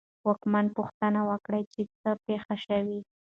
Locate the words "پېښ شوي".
2.25-2.99